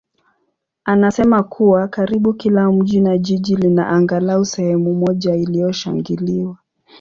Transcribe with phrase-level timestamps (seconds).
[0.85, 6.57] anasema kuwa karibu kila mji na jiji lina angalau sehemu moja iliyoshangiliwa.